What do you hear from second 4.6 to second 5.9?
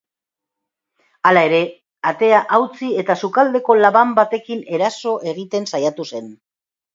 eraso egiten